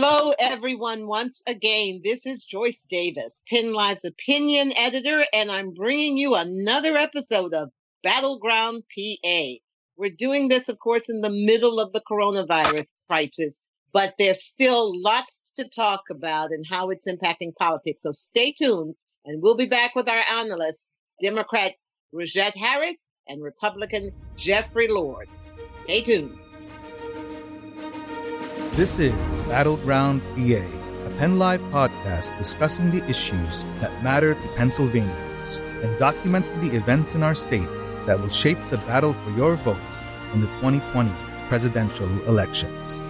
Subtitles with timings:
[0.00, 1.08] Hello, everyone.
[1.08, 6.96] Once again, this is Joyce Davis, Penn Live's opinion editor, and I'm bringing you another
[6.96, 7.72] episode of
[8.04, 9.42] Battleground PA.
[9.96, 13.56] We're doing this, of course, in the middle of the coronavirus crisis,
[13.92, 18.02] but there's still lots to talk about and how it's impacting politics.
[18.02, 18.94] So stay tuned,
[19.24, 20.90] and we'll be back with our analysts,
[21.20, 21.72] Democrat
[22.12, 25.28] Rajette Harris and Republican Jeffrey Lord.
[25.82, 26.38] Stay tuned.
[28.78, 29.12] This is
[29.48, 36.60] Battleground PA, a Penn Live podcast discussing the issues that matter to Pennsylvanians and documenting
[36.60, 37.68] the events in our state
[38.06, 39.80] that will shape the battle for your vote
[40.32, 41.10] in the 2020
[41.48, 43.02] presidential elections.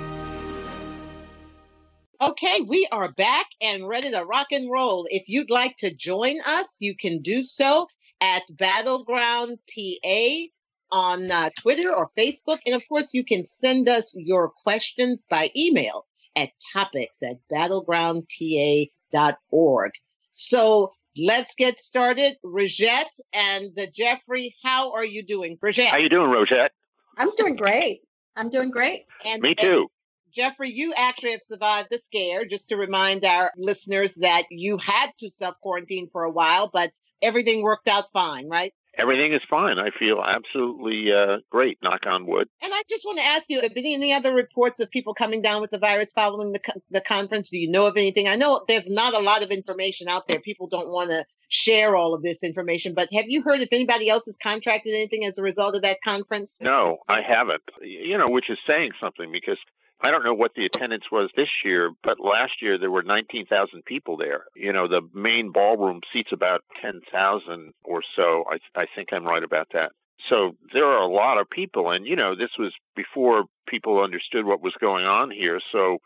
[2.19, 5.07] Okay, we are back and ready to rock and roll.
[5.11, 7.89] If you'd like to join us, you can do so
[8.23, 10.49] at Battleground PA
[10.91, 12.59] on uh, Twitter or Facebook.
[12.67, 16.07] And of course, you can send us your questions by email
[16.37, 19.91] at topics at battlegroundpa.org.
[20.33, 22.37] So let's get started.
[22.45, 25.59] Rajette and uh, Jeffrey, how are you doing?
[25.61, 25.89] Rajette.
[25.89, 26.73] How are you doing, Rosette?
[27.17, 28.03] I'm doing great.
[28.37, 29.05] I'm doing great.
[29.25, 29.67] And, Me too.
[29.67, 29.87] and
[30.33, 32.45] Jeffrey, you actually have survived the scare.
[32.45, 36.93] Just to remind our listeners that you had to self quarantine for a while, but
[37.21, 38.73] everything worked out fine, right?
[38.99, 39.79] Everything is fine.
[39.79, 42.49] I feel absolutely uh, great, knock on wood.
[42.61, 45.41] And I just want to ask you, have been any other reports of people coming
[45.41, 47.51] down with the virus following the, co- the conference?
[47.51, 48.27] Do you know of anything?
[48.27, 50.41] I know there's not a lot of information out there.
[50.41, 54.11] People don't want to share all of this information, but have you heard if anybody
[54.11, 56.57] else has contracted anything as a result of that conference?
[56.61, 57.63] No, I haven't.
[57.81, 59.59] You know, which is saying something because
[60.01, 63.85] I don't know what the attendance was this year, but last year there were 19,000
[63.85, 64.45] people there.
[64.55, 68.45] You know, the main ballroom seats about 10,000 or so.
[68.51, 69.93] I, I think I'm right about that.
[70.29, 71.91] So there are a lot of people.
[71.91, 75.61] And, you know, this was before people understood what was going on here.
[75.73, 75.99] So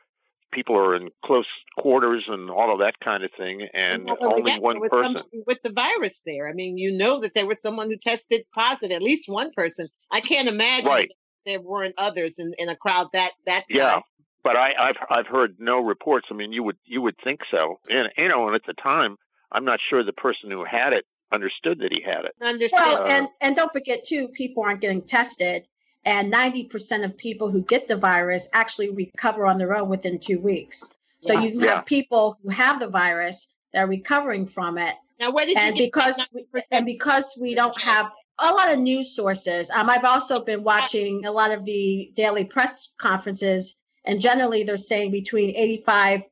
[0.53, 1.47] people are in close
[1.79, 3.67] quarters and all of that kind of thing.
[3.75, 5.23] And Well, only one with person.
[5.47, 6.49] With the virus there.
[6.49, 9.89] I mean, you know that there was someone who tested positive, at least one person.
[10.11, 11.11] I can't imagine Right.
[11.45, 13.95] That there weren't others in, in a crowd that, that Yeah.
[13.95, 14.03] size.
[14.45, 16.27] but I, I've I've heard no reports.
[16.31, 19.17] I mean, you would you would think so, and you know, and at the time,
[19.53, 22.33] I'm not sure the person who had it understood that he had it.
[22.43, 22.81] Understood.
[22.81, 25.65] Well, and and don't forget too, people aren't getting tested,
[26.05, 30.41] and 90% of people who get the virus actually recover on their own within two
[30.41, 30.91] weeks.
[31.21, 31.41] So Yeah.
[31.43, 31.75] you Yeah.
[31.77, 35.79] have people who have the virus that are recovering from it, now, where did and
[35.79, 38.11] you because we, and because we don't have
[38.43, 39.71] a lot of news sources.
[39.71, 44.77] Um, I've also been watching a lot of the daily press conferences, and generally they're
[44.77, 46.23] saying between 85.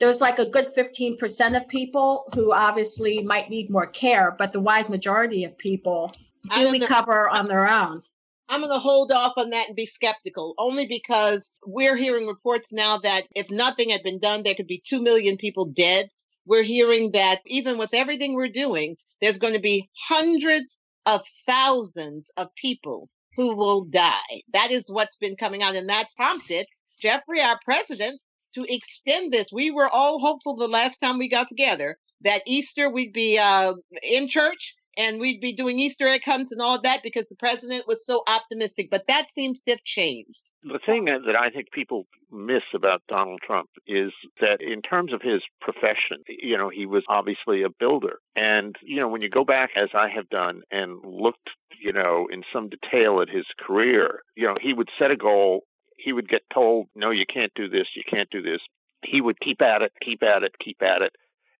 [0.00, 4.60] There's like a good 15% of people who obviously might need more care, but the
[4.60, 6.86] wide majority of people do don't know.
[6.86, 8.02] recover on their own.
[8.48, 12.72] I'm going to hold off on that and be skeptical, only because we're hearing reports
[12.72, 16.08] now that if nothing had been done, there could be 2 million people dead.
[16.46, 20.76] We're hearing that even with everything we're doing, there's going to be hundreds
[21.06, 24.42] of thousands of people who will die.
[24.52, 26.66] That is what's been coming out, and that's prompted
[27.00, 28.20] Jeffrey, our president,
[28.54, 29.52] to extend this.
[29.52, 33.74] We were all hopeful the last time we got together that Easter we'd be uh,
[34.02, 37.36] in church and we'd be doing Easter egg hunts and all of that because the
[37.36, 38.88] president was so optimistic.
[38.90, 40.40] But that seems to have changed.
[40.62, 45.12] The thing that that I think people miss about Donald Trump is that in terms
[45.12, 48.18] of his profession, you know, he was obviously a builder.
[48.36, 52.28] And, you know, when you go back, as I have done, and looked, you know,
[52.30, 55.64] in some detail at his career, you know, he would set a goal.
[55.96, 58.60] He would get told, no, you can't do this, you can't do this.
[59.02, 61.12] He would keep at it, keep at it, keep at it.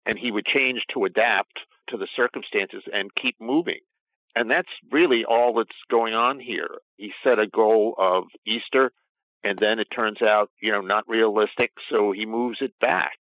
[0.07, 1.61] And he would change to adapt
[1.91, 3.81] to the circumstances and keep moving.
[4.37, 6.69] And that's really all that's going on here.
[6.97, 8.93] He set a goal of Easter,
[9.43, 13.15] and then it turns out, you know, not realistic, so he moves it back.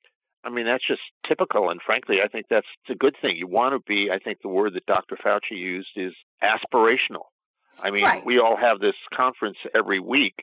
[0.43, 1.69] I mean, that's just typical.
[1.69, 3.35] And frankly, I think that's a good thing.
[3.35, 5.17] You want to be, I think the word that Dr.
[5.17, 6.13] Fauci used is
[6.43, 7.25] aspirational.
[7.81, 8.25] I mean, Right.
[8.25, 10.35] we all have this conference every week,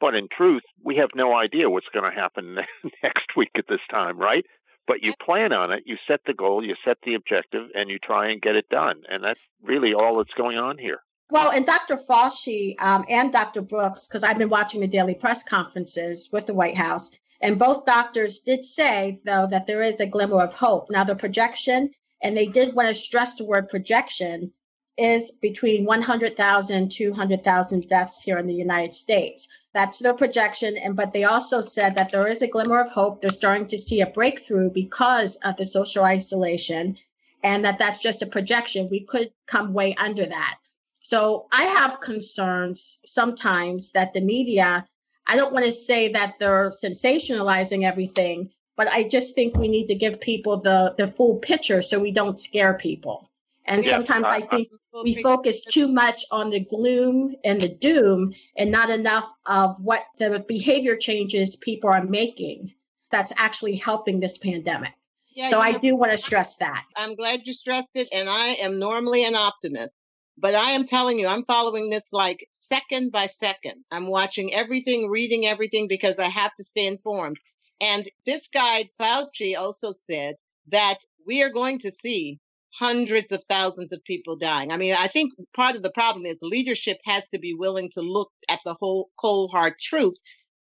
[0.00, 2.58] but in truth, we have no idea what's going to happen
[3.02, 4.44] next week at this time, right?
[4.86, 7.98] But you plan on it, you set the goal, you set the objective, and you
[7.98, 9.02] try and get it done.
[9.08, 11.00] And that's really all that's going on here.
[11.30, 11.96] Well, and Dr.
[11.96, 13.62] Fauci um, and Dr.
[13.62, 17.10] Birx, because I've been watching the daily press conferences with the White House,
[17.40, 20.90] and both doctors did say, though, that there is a glimmer of hope.
[20.90, 21.90] Now, the projection,
[22.22, 24.52] and they did want to stress the word projection,
[24.96, 29.48] is between 100,000 and 200,000 deaths here in the United States.
[29.74, 30.76] That's their projection.
[30.76, 33.20] And but they also said that there is a glimmer of hope.
[33.20, 36.96] They're starting to see a breakthrough because of the social isolation,
[37.42, 38.88] and that that's just a projection.
[38.90, 40.58] We could come way under that.
[41.02, 44.86] So I have concerns sometimes that the media
[45.26, 49.88] I don't want to say that they're sensationalizing everything, but I just think we need
[49.88, 53.30] to give people the, the full picture so we don't scare people.
[53.64, 54.68] And sometimes I, I think
[55.02, 60.04] we focus too much on the gloom and the doom and not enough of what
[60.18, 62.72] the behavior changes people are making
[63.10, 64.92] that's actually helping this pandemic.
[65.34, 66.84] Yeah, so I know, do want to stress that.
[66.96, 68.08] I'm glad you stressed it.
[68.12, 69.90] And I am normally an optimist,
[70.38, 73.84] but I am telling you, I'm following this like second by second.
[73.90, 77.38] I'm watching everything, reading everything because I have to stay informed.
[77.80, 80.36] And this guy, Fauci, also said
[80.68, 82.38] that we are going to see
[82.78, 84.70] hundreds of thousands of people dying.
[84.70, 88.00] I mean, I think part of the problem is leadership has to be willing to
[88.00, 90.16] look at the whole cold hard truth,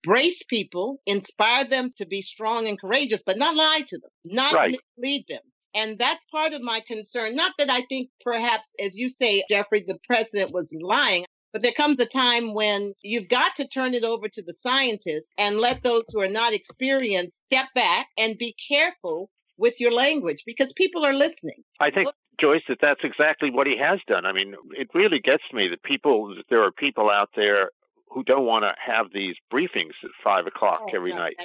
[0.02, 4.54] brace people, inspire them to be strong and courageous, but not lie to them, not
[4.54, 4.78] right.
[4.96, 5.42] mislead them.
[5.74, 7.36] And that's part of my concern.
[7.36, 11.26] Not that I think perhaps, as you say, Jeffrey, the president was lying.
[11.52, 15.28] But there comes a time when you've got to turn it over to the scientists
[15.38, 20.42] and let those who are not experienced step back and be careful with your language
[20.46, 21.62] because people are listening.
[21.80, 22.08] I think
[22.40, 24.26] Joyce, that that's exactly what he has done.
[24.26, 27.70] I mean, it really gets me that people, that there are people out there
[28.10, 31.36] who don't want to have these briefings at five o'clock oh, every no, night.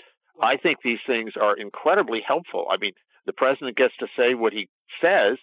[0.41, 2.67] I think these things are incredibly helpful.
[2.69, 2.93] I mean,
[3.25, 4.67] the president gets to say what he
[5.01, 5.37] says,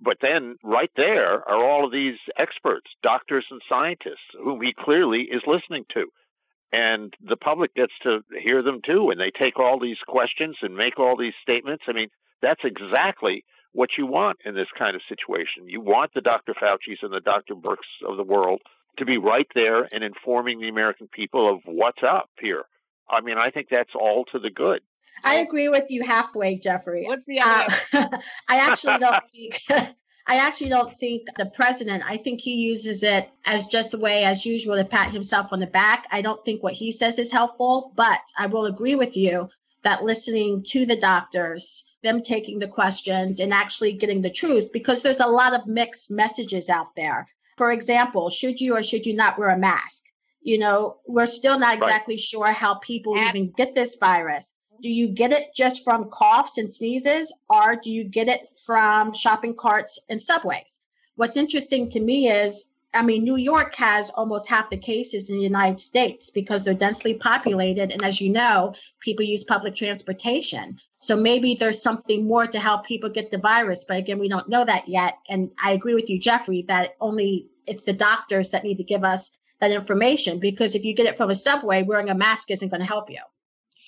[0.00, 5.22] but then right there are all of these experts, doctors and scientists, whom he clearly
[5.22, 6.06] is listening to.
[6.72, 9.10] And the public gets to hear them too.
[9.10, 11.84] And they take all these questions and make all these statements.
[11.86, 12.08] I mean,
[12.40, 15.68] that's exactly what you want in this kind of situation.
[15.68, 16.54] You want the Dr.
[16.54, 17.54] Fauci's and the Dr.
[17.54, 18.62] Birx of the world
[18.98, 22.64] to be right there and informing the American people of what's up here.
[23.08, 24.80] I mean, I think that's all to the good.
[25.24, 27.04] I agree with you halfway, Jeffrey.
[27.06, 27.74] What's the other?
[27.92, 28.08] Uh,
[28.48, 29.60] I actually don't think.
[30.26, 34.24] I actually don't think the president, I think he uses it as just a way,
[34.24, 36.06] as usual, to pat himself on the back.
[36.10, 39.48] I don't think what he says is helpful, but I will agree with you
[39.82, 45.02] that listening to the doctors, them taking the questions and actually getting the truth, because
[45.02, 47.26] there's a lot of mixed messages out there.
[47.56, 50.04] For example, should you or should you not wear a mask?
[50.40, 52.20] You know, we're still not exactly right.
[52.20, 54.50] sure how people even get this virus
[54.82, 59.14] do you get it just from coughs and sneezes or do you get it from
[59.14, 60.78] shopping carts and subways?
[61.14, 65.36] What's interesting to me is, I mean, New York has almost half the cases in
[65.36, 67.90] the United States because they're densely populated.
[67.92, 70.78] And as you know, people use public transportation.
[71.00, 73.84] So maybe there's something more to how people get the virus.
[73.84, 75.14] But again, we don't know that yet.
[75.28, 79.04] And I agree with you, Jeffrey, that only it's the doctors that need to give
[79.04, 79.30] us
[79.60, 82.80] that information because if you get it from a subway, wearing a mask isn't going
[82.80, 83.20] to help you.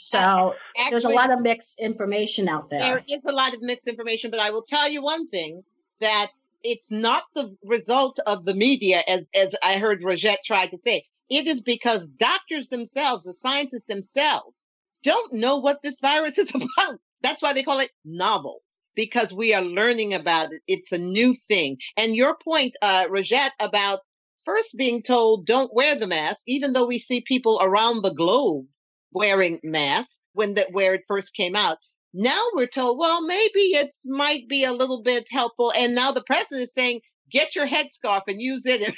[0.05, 2.81] So Actually, there's a lot of mixed information out there.
[2.81, 5.63] There is a lot of mixed information, but I will tell you one thing
[6.01, 6.29] that
[6.63, 11.07] it's not the result of the media, as, as I heard Rajette try to say.
[11.31, 14.59] It is because doctors themselves, the scientists themselves,
[15.03, 17.01] don't know what this virus is about.
[17.23, 18.61] That's why they call it novel
[18.95, 20.61] because we are learning about it.
[20.67, 21.79] It's a new thing.
[21.97, 24.01] And your point, uh, Rajette, about
[24.45, 28.67] first being told don't wear the mask, even though we see people around the globe
[29.15, 31.79] wearing masks when that where it first came out.
[32.13, 35.73] Now we're told, well, maybe it might be a little bit helpful.
[35.73, 37.01] And now the president is saying,
[37.31, 38.95] get your headscarf and use it.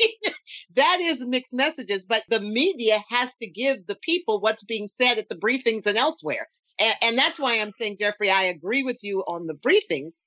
[0.76, 5.18] that is mixed messages, but the media has to give the people what's being said
[5.18, 6.48] at the briefings and elsewhere.
[6.80, 10.22] And, and that's why I'm saying, Jeffrey, I agree with you on the briefings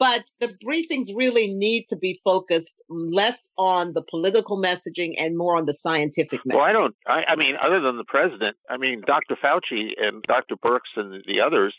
[0.00, 5.58] but the briefings really need to be focused less on the political messaging and more
[5.58, 6.56] on the scientific messaging.
[6.56, 9.36] Well, I don't, I, I mean, other than the president, I mean, Dr.
[9.36, 10.56] Fauci and Dr.
[10.56, 11.74] Birx and the others,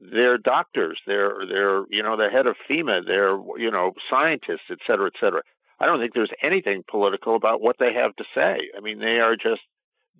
[0.00, 0.98] they're doctors.
[1.06, 3.06] They're, they're, you know, the head of FEMA.
[3.06, 5.42] They're, you know, scientists, et cetera, et cetera.
[5.78, 8.58] I don't think there's anything political about what they have to say.
[8.76, 9.62] I mean, they are just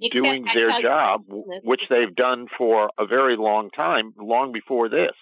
[0.01, 5.13] Except doing their job, which they've done for a very long time, long before this.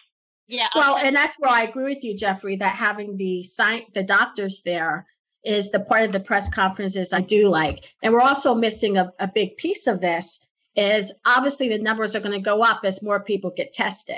[0.49, 0.69] Yeah.
[0.75, 4.63] Well, and that's where I agree with you, Jeffrey, that having the sign, the doctors
[4.63, 5.07] there
[5.45, 7.85] is the part of the press conferences I do like.
[8.03, 10.41] And we're also missing a, a big piece of this
[10.75, 14.17] is obviously the numbers are going to go up as more people get tested.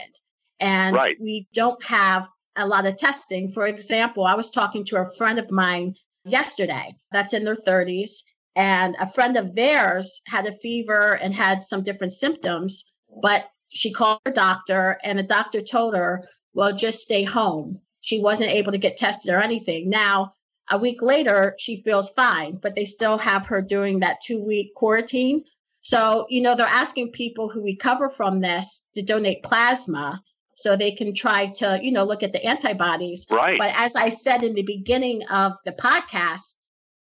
[0.61, 1.17] And right.
[1.21, 3.51] we don't have a lot of testing.
[3.51, 8.23] For example, I was talking to a friend of mine yesterday that's in their 30s,
[8.55, 12.85] and a friend of theirs had a fever and had some different symptoms,
[13.23, 17.81] but she called her doctor and the doctor told her, well, just stay home.
[18.00, 19.89] She wasn't able to get tested or anything.
[19.89, 20.35] Now,
[20.71, 24.75] a week later, she feels fine, but they still have her doing that two week
[24.75, 25.45] quarantine.
[25.83, 30.23] So, you know, they're asking people who recover from this to donate plasma
[30.57, 33.27] so they can try to, you know, look at the antibodies.
[33.31, 33.59] Right.
[33.59, 36.55] But as I said in the beginning of the podcast,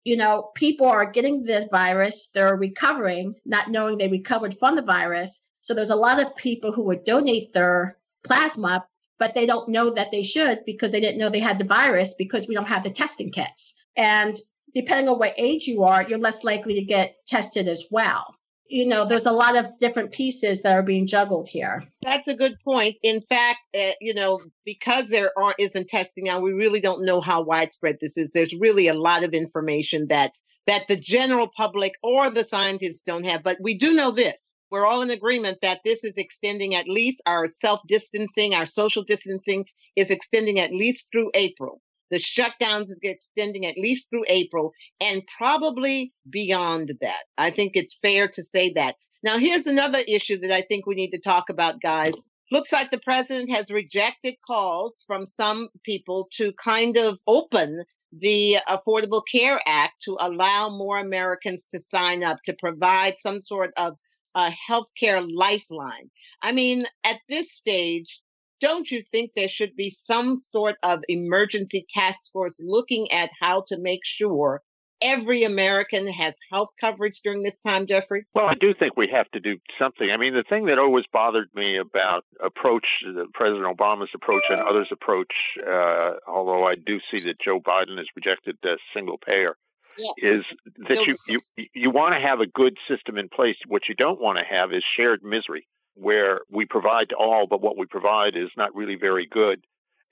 [0.04, 4.82] you know, people are getting the virus, they're recovering, not knowing they recovered from the
[4.82, 5.42] virus.
[5.68, 8.86] So there's a lot of people who would donate their plasma,
[9.20, 12.14] but they don't know that they should because they didn't know they had the virus
[12.14, 13.74] because we don't have the testing kits.
[13.98, 14.40] And
[14.74, 18.38] depending on what age you are, you're less likely to get tested as well
[18.70, 21.84] you know, there's a lot of different pieces that are being juggled here.
[22.02, 22.98] That's a good point.
[23.02, 27.22] In fact, uh, you know, because there aren't isn't testing now, we really don't know
[27.22, 28.32] how widespread this is.
[28.32, 30.34] There's really a lot of information that
[30.66, 33.42] that the general public or the scientists don't have.
[33.42, 34.47] But we do know this.
[34.70, 39.04] We're all in agreement that this is extending at least our self distancing, our social
[39.04, 41.82] distancing is extending at least through April.
[42.10, 44.72] The shutdowns is extending at least through April
[45.02, 47.24] and probably beyond that.
[47.38, 48.96] I think it's fair to say that.
[49.24, 52.14] Now, here's another issue that I think we need to talk about, guys.
[52.52, 57.84] Looks like the president has rejected calls from some people to kind of open
[58.14, 63.74] the Affordable Care Act to allow more Americans to sign up to provide some sort
[63.76, 63.98] of
[64.38, 66.10] a healthcare lifeline.
[66.42, 68.22] I mean, at this stage,
[68.62, 73.64] don't you think there should be some sort of emergency task force looking at how
[73.68, 74.62] to make sure
[75.02, 78.26] every American has health coverage during this time, Jeffrey?
[78.34, 80.10] Well, I do think we have to do something.
[80.10, 82.86] I mean, the thing that always bothered me about approach,
[83.34, 85.34] President Obama's approach and others' approach,
[85.68, 89.56] uh, although I do see that Joe Biden has rejected the single payer,
[89.98, 90.12] yeah.
[90.18, 90.44] is
[90.88, 91.42] that you, you
[91.74, 93.58] you want to have a good system in place.
[93.68, 97.62] What you don't want to have is shared misery where we provide to all, but
[97.62, 99.64] what we provide is not really very good,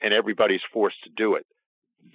[0.02, 1.46] and everybody's forced to do it.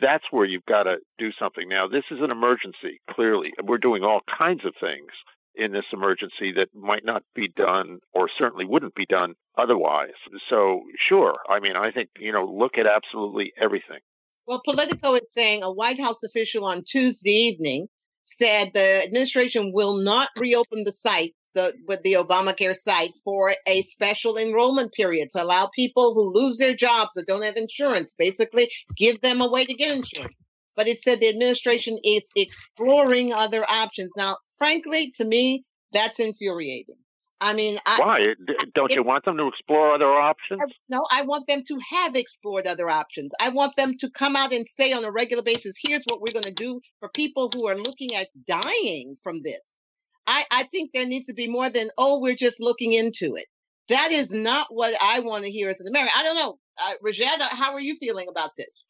[0.01, 1.69] That's where you've got to do something.
[1.69, 3.53] Now, this is an emergency, clearly.
[3.63, 5.11] We're doing all kinds of things
[5.55, 10.15] in this emergency that might not be done or certainly wouldn't be done otherwise.
[10.49, 11.39] So, sure.
[11.49, 13.99] I mean, I think, you know, look at absolutely everything.
[14.47, 17.89] Well, Politico is saying a White House official on Tuesday evening
[18.25, 23.83] said the administration will not reopen the site the with the Obamacare site for a
[23.83, 28.71] special enrollment period to allow people who lose their jobs or don't have insurance, basically
[28.97, 30.35] give them a way to get insurance.
[30.77, 34.11] But it said the administration is exploring other options.
[34.17, 37.00] Now, frankly, to me, that's infuriating.
[37.41, 38.35] I mean, I, why
[38.75, 40.61] don't you want them to explore other options?
[40.89, 43.33] No, I want them to have explored other options.
[43.41, 46.33] I want them to come out and say on a regular basis, "Here's what we're
[46.33, 49.61] going to do for people who are looking at dying from this."
[50.27, 53.47] I, I think there needs to be more than, oh, we're just looking into it.
[53.89, 56.13] That is not what I want to hear as an American.
[56.17, 56.59] I don't know.
[56.81, 58.85] Uh, Rajette, how are you feeling about this?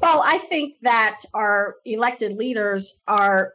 [0.00, 3.52] Well, I think that our elected leaders are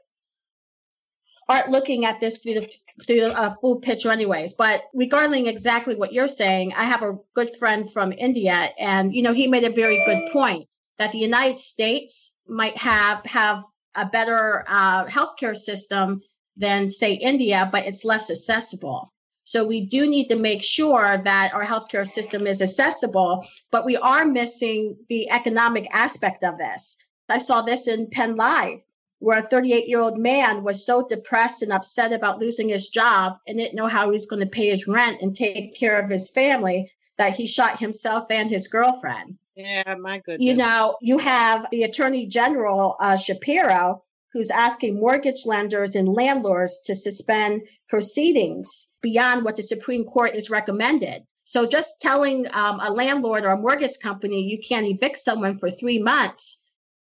[1.47, 2.73] aren't looking at this through the,
[3.05, 4.55] through the uh, full picture anyways.
[4.55, 9.21] But regarding exactly what you're saying, I have a good friend from India and, you
[9.21, 14.05] know, he made a very good point that the United States might have, have a
[14.05, 16.21] better uh, healthcare system
[16.57, 19.11] than say India, but it's less accessible.
[19.43, 23.95] So we do need to make sure that our healthcare system is accessible, but we
[23.95, 26.97] are missing the economic aspect of this.
[27.29, 28.79] I saw this in Penn Live,
[29.19, 33.37] where a 38 year old man was so depressed and upset about losing his job
[33.47, 36.09] and didn't know how he was going to pay his rent and take care of
[36.09, 39.37] his family that he shot himself and his girlfriend.
[39.55, 40.45] Yeah, my goodness.
[40.45, 44.03] You know, you have the Attorney General uh, Shapiro
[44.35, 50.49] who's asking mortgage lenders and landlords to suspend proceedings beyond what the Supreme Court is
[50.49, 51.23] recommended.
[51.45, 55.71] So just telling um, a landlord or a mortgage company you can't evict someone for
[55.71, 56.57] three months,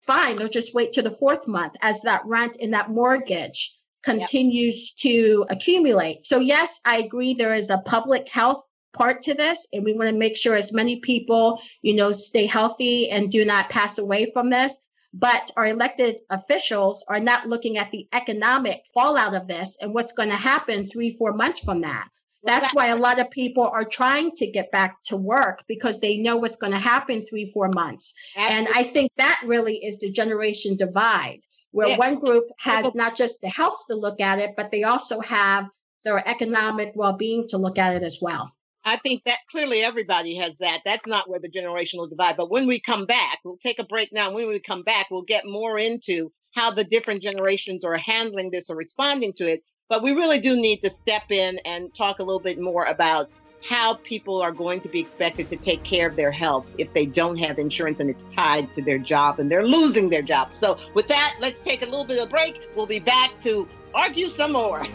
[0.06, 4.92] fine, they'll just wait to the fourth month as that rent and that mortgage continues
[4.92, 5.12] yep.
[5.12, 6.26] to accumulate.
[6.26, 10.10] So yes, I agree there is a public health part to this and we want
[10.10, 14.30] to make sure as many people, you know, stay healthy and do not pass away
[14.32, 14.76] from this.
[15.12, 20.12] But our elected officials are not looking at the economic fallout of this and what's
[20.12, 22.08] going to happen three, four months from that.
[22.44, 26.16] That's why a lot of people are trying to get back to work because they
[26.16, 28.14] know what's going to happen three, four months.
[28.36, 28.74] Absolutely.
[28.74, 31.98] And I think that really is the generation divide where yeah.
[31.98, 35.66] one group has not just the health to look at it, but they also have
[36.04, 38.52] their economic well-being to look at it as well.
[38.84, 40.82] I think that clearly everybody has that.
[40.84, 42.36] That's not where the generational divide.
[42.36, 44.32] But when we come back, we'll take a break now.
[44.32, 48.70] When we come back, we'll get more into how the different generations are handling this
[48.70, 49.62] or responding to it.
[49.88, 53.28] But we really do need to step in and talk a little bit more about
[53.62, 57.04] how people are going to be expected to take care of their health if they
[57.04, 60.54] don't have insurance and it's tied to their job and they're losing their job.
[60.54, 62.60] So with that, let's take a little bit of a break.
[62.74, 64.86] We'll be back to argue some more.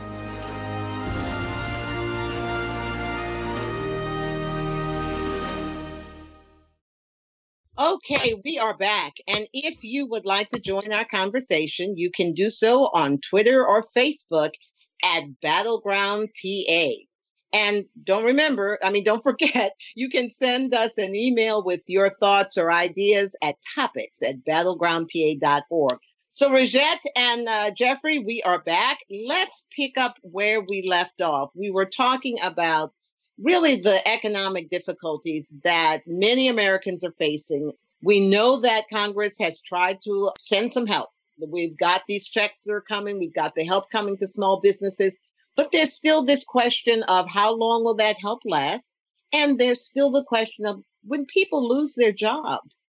[7.78, 9.14] Okay, we are back.
[9.28, 13.66] And if you would like to join our conversation, you can do so on Twitter
[13.66, 14.52] or Facebook
[15.04, 16.90] at Battleground PA.
[17.52, 22.10] And don't remember, I mean, don't forget, you can send us an email with your
[22.10, 26.00] thoughts or ideas at topics at battlegroundpa.org.
[26.32, 29.00] So, Rajette and uh, Jeffrey, we are back.
[29.10, 31.50] Let's pick up where we left off.
[31.56, 32.94] We were talking about
[33.42, 37.72] really the economic difficulties that many Americans are facing.
[38.04, 41.10] We know that Congress has tried to send some help.
[41.48, 43.20] We've got these checks that are coming.
[43.20, 45.16] We've got the help coming to small businesses.
[45.56, 48.94] But there's still this question of how long will that help last?
[49.32, 52.82] And there's still the question of when people lose their jobs,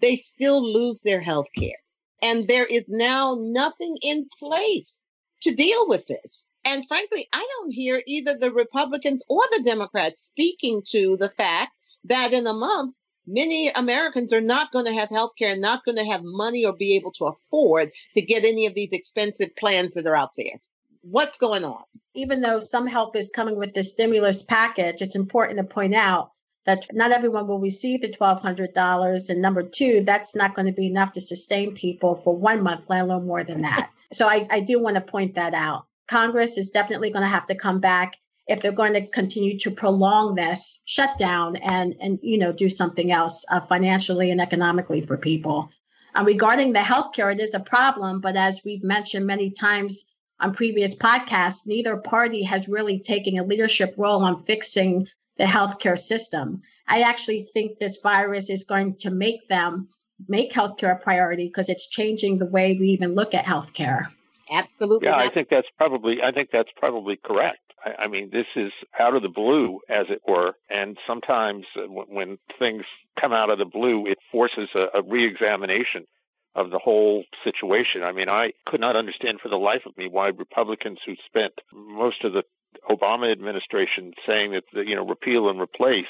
[0.00, 1.78] they still lose their health care.
[2.22, 5.00] And there is now nothing in place
[5.42, 6.46] to deal with this.
[6.64, 11.72] And frankly, I don't hear either the Republicans or the Democrats speaking to the fact
[12.04, 12.94] that in a month,
[13.28, 16.72] many Americans are not going to have health care, not going to have money or
[16.72, 20.60] be able to afford to get any of these expensive plans that are out there.
[21.02, 21.82] What's going on?
[22.14, 26.32] Even though some help is coming with the stimulus package, it's important to point out
[26.66, 29.30] that not everyone will receive the $1,200.
[29.30, 32.84] And number two, that's not going to be enough to sustain people for one month,
[32.88, 33.90] let alone more than that.
[34.12, 35.86] So I, I do want to point that out.
[36.08, 38.16] Congress is definitely going to have to come back
[38.48, 43.12] if they're going to continue to prolong this shutdown and and you know do something
[43.12, 45.70] else uh, financially and economically for people.
[46.14, 50.06] Uh, regarding the healthcare, it is a problem, but as we've mentioned many times
[50.40, 55.98] on previous podcasts, neither party has really taken a leadership role on fixing the healthcare
[55.98, 56.62] system.
[56.86, 59.88] I actually think this virus is going to make them
[60.26, 64.06] make healthcare a priority because it's changing the way we even look at healthcare.
[64.50, 65.06] Absolutely.
[65.06, 67.67] Yeah, I think that's probably I think that's probably correct.
[67.84, 72.06] I, I mean, this is out of the blue, as it were, and sometimes when,
[72.08, 72.84] when things
[73.20, 76.06] come out of the blue, it forces a, a reexamination
[76.54, 78.02] of the whole situation.
[78.02, 81.52] I mean, I could not understand for the life of me why Republicans who spent
[81.72, 82.42] most of the
[82.88, 86.06] Obama administration saying that you know repeal and replace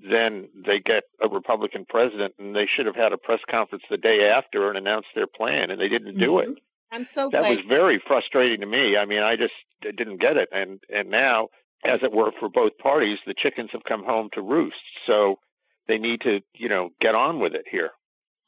[0.00, 3.96] then they get a Republican president, and they should have had a press conference the
[3.96, 6.52] day after and announced their plan, and they didn't do mm-hmm.
[6.52, 6.58] it.
[6.92, 7.56] I'm so that glad.
[7.56, 8.96] was very frustrating to me.
[8.96, 11.48] I mean, I just didn't get it, and and now,
[11.84, 14.76] as it were, for both parties, the chickens have come home to roost.
[15.06, 15.38] So
[15.88, 17.90] they need to, you know, get on with it here.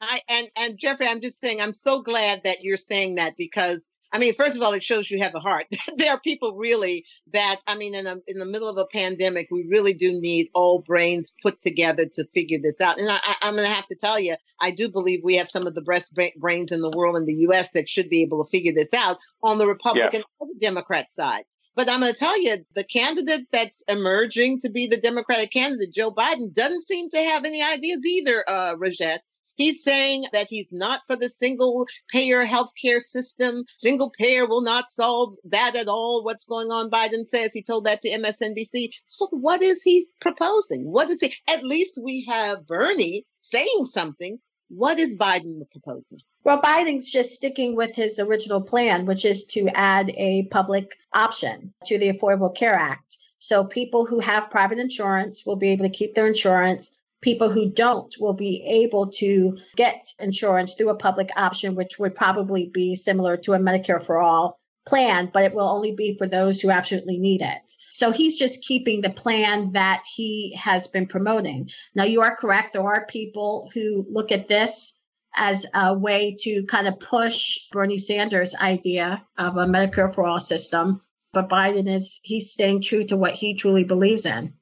[0.01, 3.88] I and and Jeffrey, I'm just saying, I'm so glad that you're saying that because
[4.11, 5.67] I mean, first of all, it shows you have a heart.
[5.97, 9.47] there are people really that, I mean, in, a, in the middle of a pandemic,
[9.51, 12.99] we really do need all brains put together to figure this out.
[12.99, 15.67] And I, am going to have to tell you, I do believe we have some
[15.67, 17.69] of the best brains in the world in the U.S.
[17.73, 21.43] that should be able to figure this out on the Republican or the Democrat side.
[21.75, 25.93] But I'm going to tell you, the candidate that's emerging to be the Democratic candidate,
[25.93, 29.21] Joe Biden, doesn't seem to have any ideas either, uh, Rajette.
[29.59, 33.65] He's saying that he's not for the single payer healthcare system.
[33.79, 36.23] Single payer will not solve that at all.
[36.23, 36.89] What's going on?
[36.89, 38.91] Biden says he told that to MSNBC.
[39.05, 40.89] So what is he proposing?
[40.89, 41.35] What is he?
[41.45, 44.39] At least we have Bernie saying something.
[44.69, 46.19] What is Biden proposing?
[46.45, 51.73] Well, Biden's just sticking with his original plan, which is to add a public option
[51.87, 53.17] to the Affordable Care Act.
[53.39, 57.71] So people who have private insurance will be able to keep their insurance people who
[57.71, 62.95] don't will be able to get insurance through a public option, which would probably be
[62.95, 66.71] similar to a Medicare for all plan, but it will only be for those who
[66.71, 67.61] absolutely need it.
[67.93, 71.69] So he's just keeping the plan that he has been promoting.
[71.93, 72.73] Now, you are correct.
[72.73, 74.93] There are people who look at this
[75.35, 80.39] as a way to kind of push Bernie Sanders' idea of a Medicare for all
[80.39, 81.01] system.
[81.33, 84.53] But Biden is, he's staying true to what he truly believes in.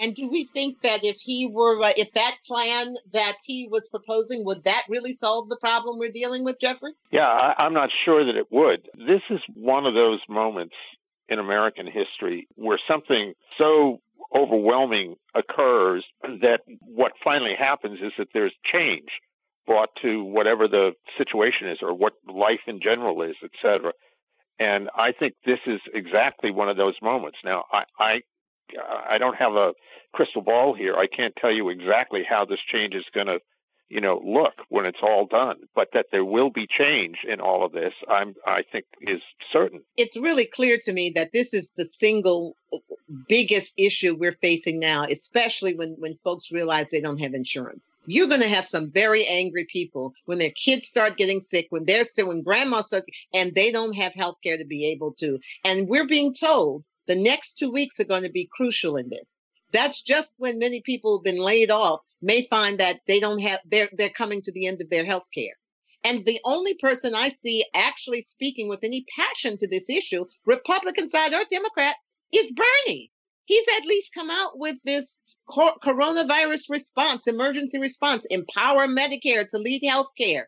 [0.00, 3.88] And do we think that if he were, uh, if that plan that he was
[3.88, 6.92] proposing, would that really solve the problem we're dealing with, Jeffrey?
[7.10, 8.88] Yeah, I, I'm not sure that it would.
[8.96, 10.74] This is one of those moments
[11.28, 14.00] in American history where something so
[14.34, 19.08] overwhelming occurs that what finally happens is that there's change
[19.66, 23.92] brought to whatever the situation is or what life in general is, et cetera.
[24.58, 27.38] And I think this is exactly one of those moments.
[27.44, 28.22] Now, I, I
[29.08, 29.72] I don't have a
[30.12, 30.96] crystal ball here.
[30.96, 33.40] I can't tell you exactly how this change is going to,
[33.88, 35.56] you know, look when it's all done.
[35.74, 39.20] But that there will be change in all of this, I'm I think is
[39.52, 39.80] certain.
[39.96, 42.56] It's really clear to me that this is the single
[43.28, 47.84] biggest issue we're facing now, especially when when folks realize they don't have insurance.
[48.06, 51.84] You're going to have some very angry people when their kids start getting sick, when
[51.84, 53.04] they're sick, when grandma's sick,
[53.34, 55.38] and they don't have health care to be able to.
[55.62, 59.28] And we're being told the next two weeks are going to be crucial in this.
[59.72, 63.60] That's just when many people have been laid off may find that they don't have,
[63.64, 65.54] they're, they're coming to the end of their health care.
[66.04, 71.10] And the only person I see actually speaking with any passion to this issue, Republican
[71.10, 71.96] side or Democrat,
[72.32, 73.10] is Bernie.
[73.46, 75.18] He's at least come out with this
[75.48, 80.44] coronavirus response, emergency response, empower Medicare to lead healthcare,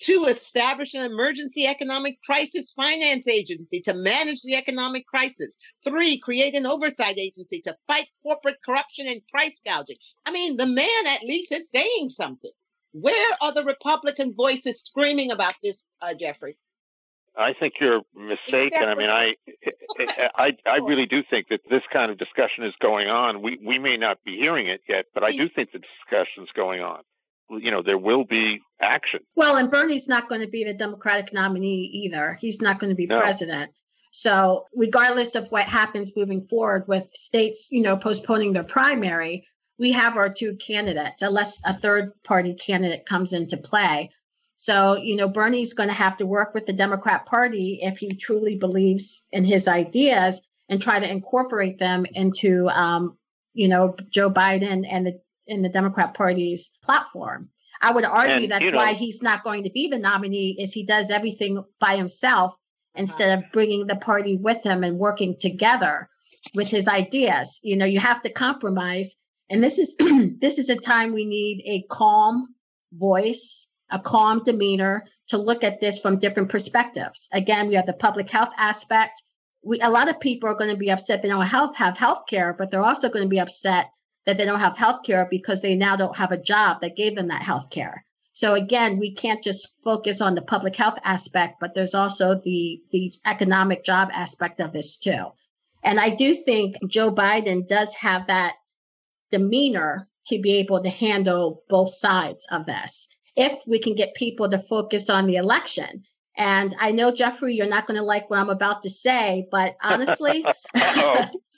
[0.00, 5.56] to establish an emergency economic crisis finance agency to manage the economic crisis.
[5.84, 9.96] Three, create an oversight agency to fight corporate corruption and price gouging.
[10.24, 12.50] I mean, the man at least is saying something.
[12.92, 16.56] Where are the Republican voices screaming about this, uh, Jeffrey?
[17.36, 18.82] I think you're mistaken.
[18.82, 19.36] I mean, I,
[20.34, 23.42] I, I really do think that this kind of discussion is going on.
[23.42, 26.80] We, we may not be hearing it yet, but I do think the discussion's going
[26.80, 27.02] on.
[27.50, 29.20] You know, there will be action.
[29.34, 32.36] Well, and Bernie's not going to be the Democratic nominee either.
[32.40, 33.20] He's not going to be no.
[33.20, 33.72] president.
[34.12, 39.46] So, regardless of what happens moving forward with states, you know, postponing their primary,
[39.78, 44.10] we have our two candidates, unless a third party candidate comes into play.
[44.56, 48.16] So, you know, Bernie's going to have to work with the Democrat Party if he
[48.16, 53.16] truly believes in his ideas and try to incorporate them into, um,
[53.54, 57.50] you know, Joe Biden and the in the Democrat Party's platform.
[57.80, 60.56] I would argue and, that's you know, why he's not going to be the nominee
[60.58, 62.54] is he does everything by himself
[62.94, 66.08] instead of bringing the party with him and working together
[66.54, 67.60] with his ideas.
[67.62, 69.14] You know, you have to compromise.
[69.48, 69.96] And this is,
[70.40, 72.54] this is a time we need a calm
[72.92, 77.28] voice a calm demeanor to look at this from different perspectives.
[77.32, 79.22] Again, we have the public health aspect.
[79.62, 82.24] We, a lot of people are going to be upset they don't have, have health
[82.28, 83.90] care, but they're also going to be upset
[84.28, 87.16] that they don't have health care because they now don't have a job that gave
[87.16, 88.04] them that health care.
[88.34, 92.78] So again, we can't just focus on the public health aspect, but there's also the,
[92.92, 95.28] the economic job aspect of this too.
[95.82, 98.56] And I do think Joe Biden does have that
[99.32, 104.50] demeanor to be able to handle both sides of this if we can get people
[104.50, 106.02] to focus on the election.
[106.36, 109.74] And I know, Jeffrey, you're not going to like what I'm about to say, but
[109.82, 110.44] honestly,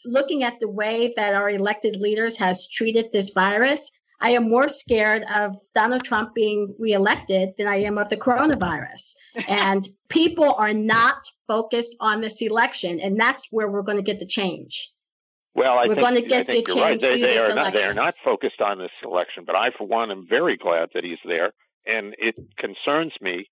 [0.04, 4.68] looking at the way that our elected leaders has treated this virus, I am more
[4.68, 9.14] scared of Donald Trump being reelected than I am of the coronavirus.
[9.48, 14.18] and people are not focused on this election, and that's where we're going to get
[14.18, 14.92] the change.
[15.54, 17.00] Well, I We're think, going to get I think the you're right.
[17.00, 20.10] They, they are not, they are not focused on this election, but I, for one,
[20.10, 21.52] am very glad that he's there.
[21.86, 23.50] And it concerns me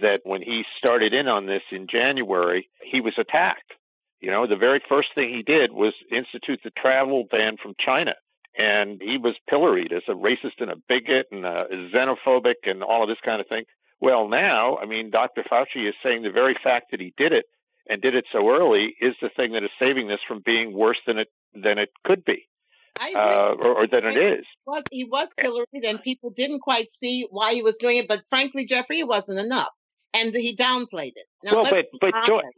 [0.00, 3.74] that when he started in on this in January, he was attacked.
[4.20, 8.14] You know, the very first thing he did was institute the travel ban from China.
[8.58, 13.02] And he was pilloried as a racist and a bigot and a xenophobic and all
[13.02, 13.64] of this kind of thing.
[14.00, 15.42] Well, now, I mean, Dr.
[15.42, 17.44] Fauci is saying the very fact that he did it
[17.88, 20.98] and did it so early is the thing that is saving this from being worse
[21.06, 22.46] than it than it could be
[23.00, 24.44] uh, or, or than it is.
[24.64, 28.08] He was, he was pilloried, and people didn't quite see why he was doing it.
[28.08, 29.68] But frankly, Jeffrey, it wasn't enough,
[30.16, 31.26] and he downplayed it.
[31.44, 32.14] Now, well, but but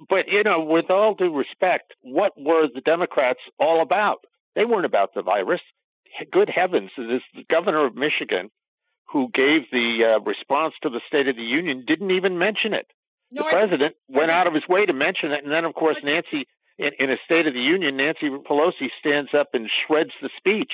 [0.09, 4.19] but you know, with all due respect, what were the Democrats all about?
[4.55, 5.61] They weren't about the virus.
[6.33, 8.51] Good heavens, this the governor of Michigan,
[9.13, 12.87] who gave the uh, response to the State of the Union, didn't even mention it.
[13.31, 16.47] the president went out of his way to mention it, and then, of course, Nancy
[16.79, 20.73] in, in a State of the Union, Nancy Pelosi stands up and shreds the speech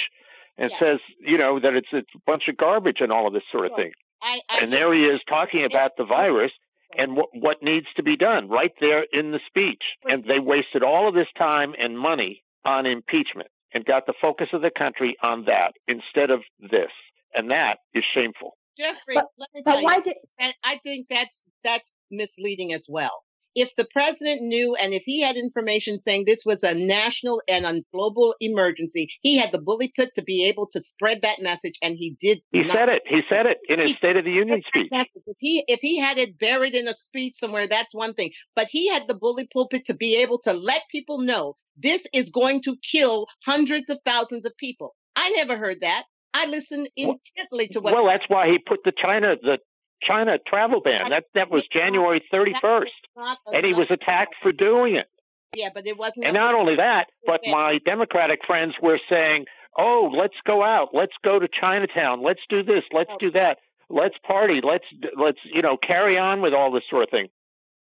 [0.56, 0.78] and yeah.
[0.78, 3.66] says, you know, that it's, it's a bunch of garbage and all of this sort
[3.66, 3.92] of thing.
[4.22, 6.52] I, I, and there he is talking about the virus
[6.96, 9.82] and what, what needs to be done right there in the speech.
[10.08, 14.48] And they wasted all of this time and money on impeachment and got the focus
[14.52, 16.90] of the country on that instead of this.
[17.34, 18.56] And that is shameful.
[18.78, 20.54] Jeffrey, but, let me tell you, did...
[20.64, 23.22] I think that's that's misleading as well
[23.54, 27.64] if the president knew and if he had information saying this was a national and
[27.64, 31.74] a global emergency, he had the bully put to be able to spread that message,
[31.82, 32.40] and he did.
[32.52, 32.76] He not.
[32.76, 33.02] said it.
[33.06, 34.88] He said it in his he, State of the Union speech.
[34.92, 38.32] If he if he had it buried in a speech somewhere, that's one thing.
[38.56, 42.30] But he had the bully pulpit to be able to let people know this is
[42.30, 44.94] going to kill hundreds of thousands of people.
[45.16, 46.04] I never heard that.
[46.32, 47.94] I listened intently to what.
[47.94, 49.58] Well, that's why he put the China the
[50.04, 51.10] China travel ban.
[51.10, 52.86] That that was January 31st,
[53.52, 55.08] and he was attacked for doing it.
[55.54, 56.26] Yeah, but it wasn't.
[56.26, 60.88] And not only that, but my Democratic friends were saying, "Oh, let's go out.
[60.92, 62.22] Let's go to Chinatown.
[62.22, 62.84] Let's do this.
[62.92, 63.58] Let's do that.
[63.88, 64.60] Let's party.
[64.62, 64.86] Let's
[65.16, 67.28] let's you know carry on with all this sort of thing."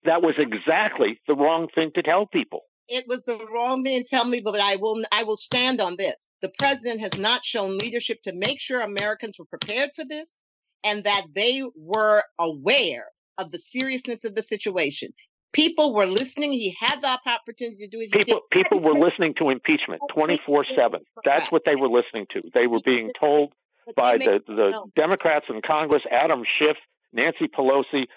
[0.06, 2.62] That was exactly the wrong thing to tell people.
[2.90, 5.96] It was the wrong thing to tell me, but I will I will stand on
[5.98, 6.28] this.
[6.42, 10.42] The president has not shown leadership to make sure Americans were prepared for this
[10.84, 13.06] and that they were aware
[13.38, 15.13] of the seriousness of the situation.
[15.54, 16.52] People were listening.
[16.52, 18.12] He had the opportunity to do it.
[18.12, 21.00] People, people were listening to impeachment 24 7.
[21.24, 22.41] That's what they were listening to.
[22.54, 23.54] They were being told
[23.96, 26.78] by the, the Democrats in Congress, Adam Schiff,
[27.12, 28.08] Nancy Pelosi,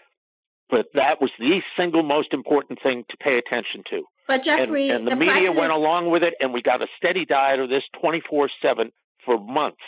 [0.71, 4.03] but that was the single most important thing to pay attention to.
[4.27, 5.59] But Jeffrey, and, and the, the media president...
[5.59, 8.91] went along with it, and we got a steady diet of this 24 7
[9.25, 9.83] for months.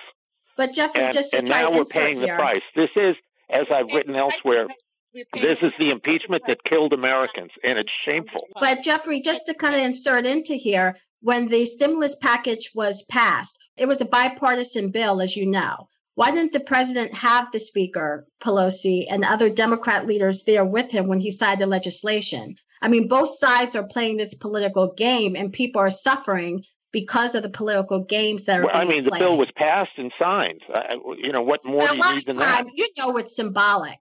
[0.58, 2.34] But Jeffrey, and, just and now we're paying here.
[2.34, 2.62] the price.
[2.74, 3.14] This is,
[3.48, 4.66] as I've written elsewhere,
[5.14, 8.48] this is the impeachment that killed Americans, and it's shameful.
[8.60, 13.56] But Jeffrey, just to kind of insert into here, when the stimulus package was passed,
[13.76, 15.88] it was a bipartisan bill, as you know.
[16.16, 21.06] Why didn't the president have the Speaker, Pelosi, and other Democrat leaders there with him
[21.06, 22.56] when he signed the legislation?
[22.82, 27.42] I mean, both sides are playing this political game, and people are suffering because of
[27.42, 28.66] the political games that are.
[28.66, 29.20] Well, I mean, played.
[29.20, 30.62] the bill was passed and signed.
[30.72, 30.80] Uh,
[31.16, 32.72] you know, what more now, do you need than time, that?
[32.74, 33.98] You know, it's symbolic.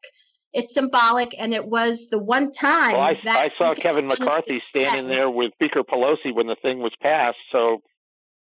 [0.53, 2.93] It's symbolic, and it was the one time.
[2.93, 6.79] Well, I, that I saw Kevin McCarthy standing there with Speaker Pelosi when the thing
[6.79, 7.37] was passed.
[7.51, 7.81] So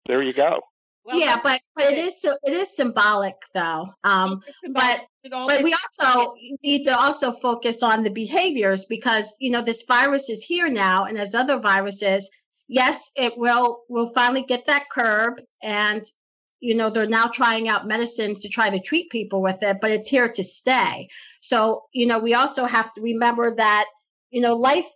[0.04, 0.60] there you go.
[1.06, 3.94] Well, yeah, but but it is so it is symbolic though.
[4.02, 9.62] Um, but but we also need to also focus on the behaviors because you know
[9.62, 12.28] this virus is here now, and as other viruses,
[12.68, 16.04] yes, it will will finally get that curb, and
[16.60, 19.90] you know they're now trying out medicines to try to treat people with it, but
[19.90, 21.08] it's here to stay.
[21.40, 23.86] So you know we also have to remember that
[24.30, 24.86] you know life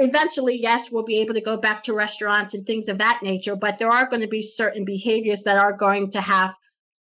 [0.00, 3.56] eventually, yes, we'll be able to go back to restaurants and things of that nature,
[3.56, 6.54] but there are going to be certain behaviors that are going to have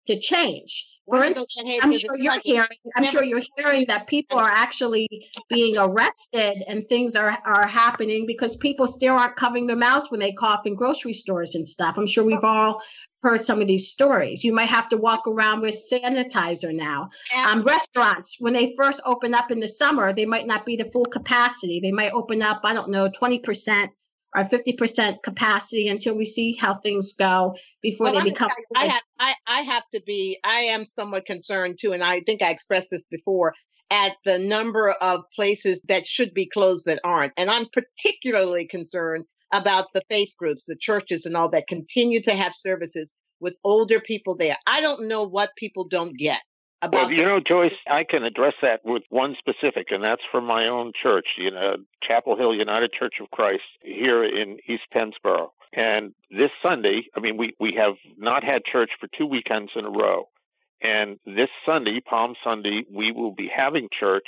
[0.08, 0.88] to change.
[1.08, 5.08] For instance, I'm sure you're hearing, I'm sure you're hearing that people are actually
[5.50, 10.22] being arrested and things are, are happening because people still aren't covering their mouths when
[10.22, 11.96] they cough in grocery stores and stuff.
[11.98, 12.82] I'm sure we've all
[13.22, 14.44] heard some of these stories.
[14.44, 17.10] You might have to walk around with sanitizer now.
[17.48, 20.90] Um, restaurants, when they first open up in the summer, they might not be to
[20.92, 21.80] full capacity.
[21.82, 23.90] They might open up, I don't know, 20%
[24.36, 28.50] or 50% capacity until we see how things go before well, they become.
[28.76, 32.22] I, I have, I, I have to be, I am somewhat concerned too, and I
[32.22, 33.54] think I expressed this before
[33.92, 37.34] at the number of places that should be closed that aren't.
[37.38, 42.34] And I'm particularly concerned about the faith groups, the churches and all that continue to
[42.34, 44.58] have services with older people there.
[44.66, 46.42] I don't know what people don't get.
[46.92, 50.68] Well, you know, Joyce, I can address that with one specific, and that's from my
[50.68, 55.50] own church, you know, Chapel Hill United Church of Christ here in East Pennsboro.
[55.72, 59.86] And this Sunday, I mean, we, we have not had church for two weekends in
[59.86, 60.30] a row.
[60.82, 64.28] And this Sunday, Palm Sunday, we will be having church.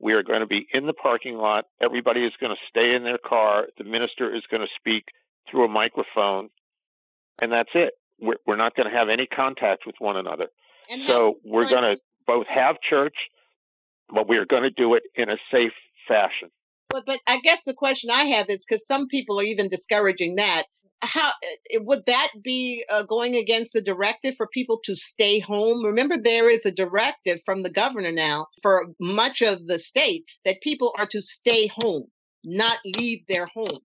[0.00, 1.66] We are going to be in the parking lot.
[1.80, 3.68] Everybody is going to stay in their car.
[3.78, 5.04] The minister is going to speak
[5.48, 6.50] through a microphone,
[7.40, 7.94] and that's it.
[8.20, 10.48] We're, we're not going to have any contact with one another.
[10.90, 13.14] And so we're going to both have church,
[14.12, 15.72] but we are going to do it in a safe
[16.08, 16.50] fashion.
[16.90, 20.36] But, but I guess the question I have is because some people are even discouraging
[20.36, 20.64] that.
[21.00, 21.32] How
[21.72, 25.84] eh, would that be uh, going against the directive for people to stay home?
[25.84, 30.60] Remember, there is a directive from the governor now for much of the state that
[30.62, 32.04] people are to stay home,
[32.44, 33.80] not leave their home.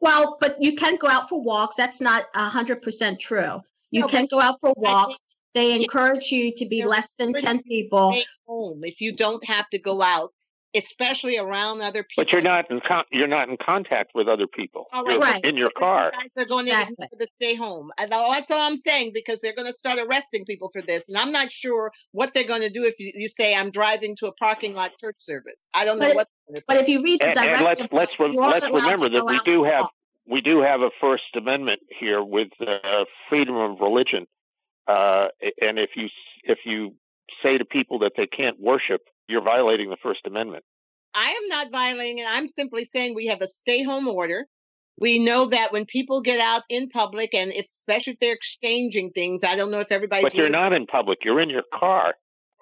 [0.00, 1.76] Well, but you can go out for walks.
[1.76, 3.60] That's not hundred percent true.
[3.90, 5.36] You no, can go out for walks.
[5.54, 8.16] They encourage you to be less than 10 people.
[8.46, 10.30] Home if you don't have to go out,
[10.74, 12.24] especially around other people.
[12.24, 14.86] But you're not in con- you're not in contact with other people.
[14.92, 15.20] All right.
[15.20, 15.44] right.
[15.44, 16.12] in your car.
[16.34, 17.06] They're going exactly.
[17.20, 17.90] to stay home.
[17.98, 21.08] That's all I'm saying because they're going to start arresting people for this.
[21.08, 24.16] And I'm not sure what they're going to do if you, you say I'm driving
[24.16, 25.60] to a parking lot church service.
[25.74, 26.62] I don't know but, what.
[26.66, 29.64] But if you read the and, and let's let's re- let's remember that we do
[29.64, 29.86] have
[30.26, 34.26] we do have a First Amendment here with uh, freedom of religion
[34.86, 35.28] uh,
[35.60, 36.08] and if you
[36.44, 36.94] if you
[37.42, 40.64] say to people that they can't worship, you're violating the First Amendment.
[41.14, 42.26] I am not violating it.
[42.28, 44.46] I'm simply saying we have a stay home order.
[44.98, 49.10] We know that when people get out in public, and if, especially if they're exchanging
[49.10, 50.24] things, I don't know if everybody's.
[50.24, 51.20] But you're not in public.
[51.24, 52.14] You're in your car.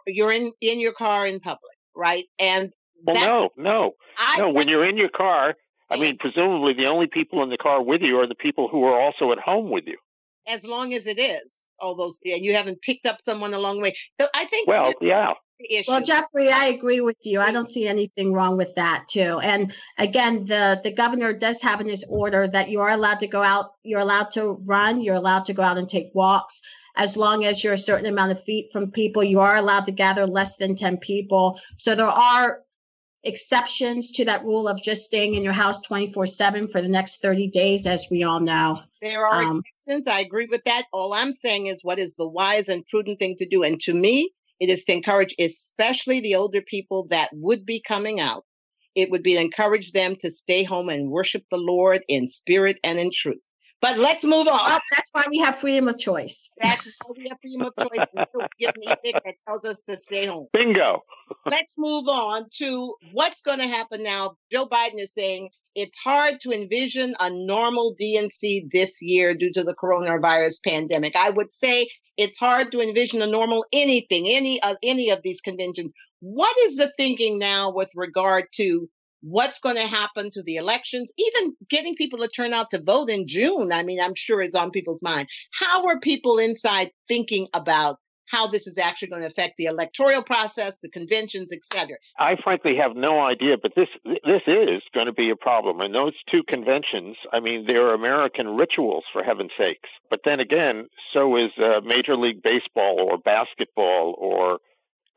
[0.06, 2.24] You're in in your car in public, right?
[2.38, 2.72] And
[3.04, 4.50] well, no, no, I, no.
[4.50, 5.54] When you're in your car,
[5.90, 8.84] I mean, presumably the only people in the car with you are the people who
[8.84, 9.98] are also at home with you.
[10.46, 13.82] As long as it is all those, and you haven't picked up someone along the
[13.82, 13.94] way.
[14.20, 14.68] So I think.
[14.68, 15.34] Well, yeah.
[15.86, 17.38] Well, Jeffrey, I agree with you.
[17.38, 19.40] I don't see anything wrong with that too.
[19.42, 23.26] And again, the the governor does have in his order that you are allowed to
[23.26, 26.62] go out, you're allowed to run, you're allowed to go out and take walks.
[26.96, 29.92] As long as you're a certain amount of feet from people, you are allowed to
[29.92, 31.60] gather less than 10 people.
[31.76, 32.60] So there are
[33.22, 37.20] exceptions to that rule of just staying in your house 24 7 for the next
[37.20, 38.80] 30 days, as we all know.
[39.00, 40.06] There are um, exceptions.
[40.06, 40.84] I agree with that.
[40.92, 43.62] All I'm saying is what is the wise and prudent thing to do.
[43.62, 48.20] And to me, it is to encourage, especially the older people that would be coming
[48.20, 48.44] out,
[48.94, 52.98] it would be encourage them to stay home and worship the Lord in spirit and
[52.98, 53.40] in truth.
[53.80, 54.60] But let's move on.
[54.60, 56.50] Oh, that's why we have freedom of choice.
[56.60, 58.06] That's why we have freedom of choice.
[58.14, 60.48] Until we get anything that tells us to stay home.
[60.52, 61.00] Bingo.
[61.46, 64.36] let's move on to what's going to happen now.
[64.52, 69.62] Joe Biden is saying it's hard to envision a normal DNC this year due to
[69.62, 71.14] the coronavirus pandemic.
[71.16, 75.40] I would say it's hard to envision a normal anything, any of any of these
[75.40, 75.92] conventions.
[76.20, 78.88] What is the thinking now with regard to
[79.22, 83.10] what's going to happen to the elections, even getting people to turn out to vote
[83.10, 83.70] in June.
[83.72, 85.28] I mean, I'm sure is on people's mind.
[85.52, 87.98] How are people inside thinking about
[88.30, 91.96] how this is actually going to affect the electoral process, the conventions, etc.
[92.18, 95.80] I frankly have no idea, but this this is going to be a problem.
[95.80, 99.88] And those two conventions, I mean, they're American rituals for heaven's sakes.
[100.08, 104.58] But then again, so is uh, Major League Baseball or basketball or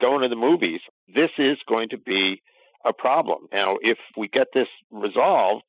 [0.01, 0.81] going to the movies.
[1.13, 2.41] This is going to be
[2.83, 3.47] a problem.
[3.53, 5.65] Now, if we get this resolved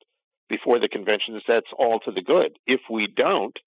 [0.49, 2.57] before the conventions, that's all to the good.
[2.65, 3.57] If we don't,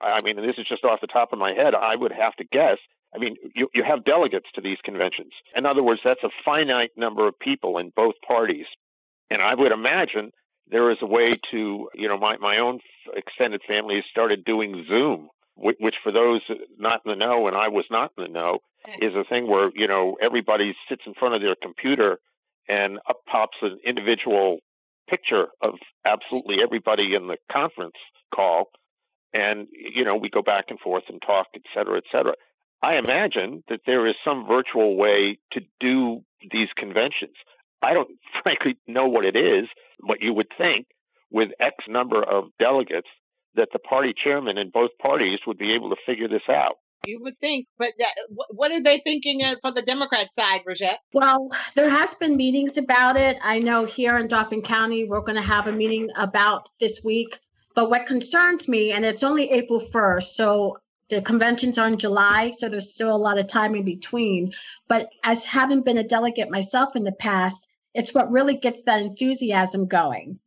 [0.00, 2.44] I mean, this is just off the top of my head, I would have to
[2.44, 2.78] guess.
[3.16, 5.32] I mean, you, you have delegates to these conventions.
[5.56, 8.66] In other words, that's a finite number of people in both parties.
[9.30, 10.32] And I would imagine
[10.68, 12.80] there is a way to, you know, my, my own
[13.14, 16.42] extended family has started doing Zoom, which, which for those
[16.78, 18.58] not in the know, and I was not in the know,
[19.00, 22.18] is a thing where, you know, everybody sits in front of their computer
[22.68, 24.58] and up pops an individual
[25.08, 25.74] picture of
[26.04, 27.94] absolutely everybody in the conference
[28.34, 28.66] call
[29.32, 32.34] and you know we go back and forth and talk et cetera et cetera
[32.86, 37.36] i imagine that there is some virtual way to do these conventions
[37.82, 38.10] i don't
[38.42, 39.66] frankly know what it is
[40.06, 40.86] but you would think
[41.30, 43.08] with x number of delegates
[43.54, 47.20] that the party chairman in both parties would be able to figure this out you
[47.22, 47.92] would think, but
[48.50, 50.98] what are they thinking uh, for the Democrat side, Rajette?
[51.12, 53.38] Well, there has been meetings about it.
[53.42, 57.38] I know here in Dauphin County, we're going to have a meeting about this week.
[57.76, 62.52] But what concerns me, and it's only April 1st, so the conventions are in July,
[62.56, 64.52] so there's still a lot of time in between.
[64.88, 69.02] But as having been a delegate myself in the past, it's what really gets that
[69.02, 70.40] enthusiasm going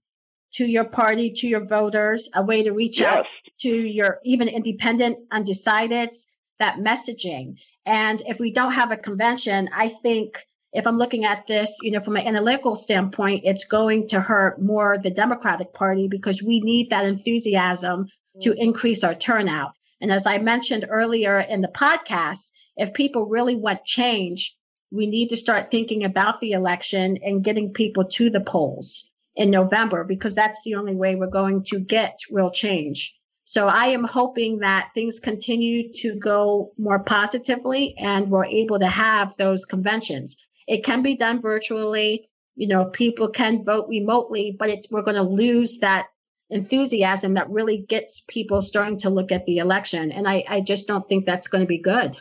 [0.54, 3.19] to your party, to your voters, a way to reach yes.
[3.19, 3.26] out
[3.60, 6.26] to your even independent undecideds
[6.60, 7.58] that messaging.
[7.86, 10.38] And if we don't have a convention, I think
[10.74, 14.62] if I'm looking at this, you know, from an analytical standpoint, it's going to hurt
[14.62, 18.10] more the Democratic Party because we need that enthusiasm
[18.41, 18.62] to mm-hmm.
[18.62, 19.74] increase our turnout.
[20.02, 24.56] And as I mentioned earlier in the podcast, if people really want change,
[24.92, 29.52] we need to start thinking about the election and getting people to the polls in
[29.52, 33.16] November because that's the only way we're going to get real change.
[33.46, 38.88] So I am hoping that things continue to go more positively and we're able to
[38.88, 40.38] have those conventions.
[40.68, 42.30] It can be done virtually.
[42.56, 46.08] You know, people can vote remotely, but we're going to lose that
[46.50, 50.12] enthusiasm that really gets people starting to look at the election.
[50.12, 52.18] And I, I just don't think that's going to be good.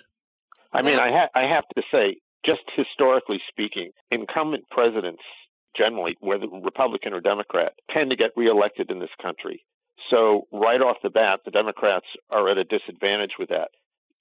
[0.72, 5.22] I mean, I, ha- I have to say, just historically speaking, incumbent presidents
[5.76, 9.64] generally, whether Republican or Democrat, tend to get reelected in this country.
[10.10, 13.70] So, right off the bat, the Democrats are at a disadvantage with that.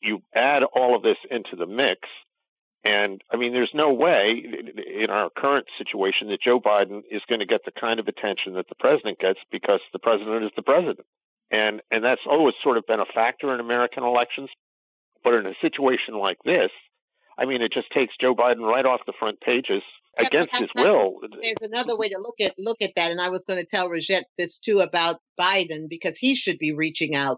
[0.02, 2.02] You add all of this into the mix,
[2.88, 4.42] and I mean, there's no way
[5.02, 8.54] in our current situation that Joe Biden is going to get the kind of attention
[8.54, 11.06] that the president gets because the president is the president.
[11.52, 14.50] And, and that's always sort of been a factor in American elections.
[15.22, 16.72] But in a situation like this,
[17.38, 19.84] I mean, it just takes Joe Biden right off the front pages
[20.18, 21.20] against his will.
[21.42, 23.90] There's another way to look at look at that, and I was going to tell
[23.90, 27.38] Rajette this too about Biden because he should be reaching out.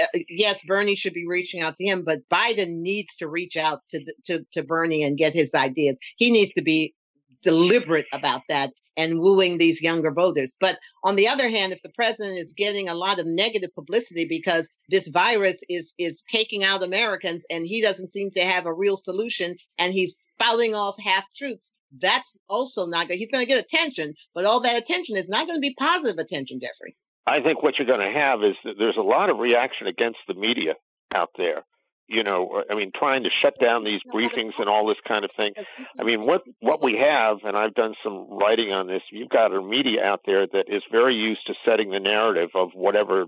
[0.00, 3.80] Uh, yes, Bernie should be reaching out to him, but Biden needs to reach out
[3.90, 5.96] to to to Bernie and get his ideas.
[6.16, 6.94] He needs to be
[7.42, 10.56] deliberate about that and wooing these younger voters.
[10.60, 14.26] But on the other hand, if the president is getting a lot of negative publicity
[14.26, 18.74] because this virus is is taking out Americans and he doesn't seem to have a
[18.74, 23.18] real solution and he's spouting off half truths, that's also not good.
[23.18, 26.18] He's going to get attention, but all that attention is not going to be positive
[26.18, 26.96] attention, Jeffrey.
[27.26, 30.18] I think what you're going to have is that there's a lot of reaction against
[30.26, 30.74] the media
[31.14, 31.62] out there.
[32.08, 35.30] You know, I mean, trying to shut down these briefings and all this kind of
[35.32, 35.54] thing.
[35.98, 39.02] I mean, what what we have, and I've done some writing on this.
[39.10, 42.70] You've got a media out there that is very used to setting the narrative of
[42.74, 43.26] whatever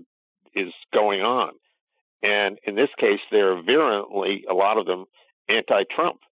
[0.53, 1.53] is going on,
[2.21, 5.05] and in this case, they're virulently a lot of them
[5.47, 6.19] anti-Trump.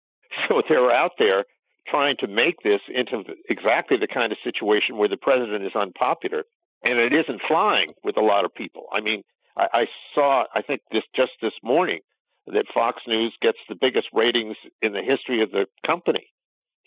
[0.47, 1.43] So they're out there
[1.87, 6.45] trying to make this into exactly the kind of situation where the president is unpopular,
[6.83, 8.87] and it isn't flying with a lot of people.
[8.91, 9.23] I mean,
[9.57, 12.01] I, I saw, I think this just this morning,
[12.47, 16.27] that Fox News gets the biggest ratings in the history of the company.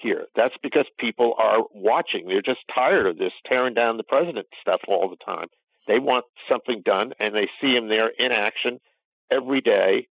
[0.05, 0.27] here.
[0.37, 2.27] That's because people are watching.
[2.29, 5.49] They're just tired of this tearing down the president stuff all the time.
[5.87, 8.81] They want something done, and they see him there in action
[9.31, 10.09] every day,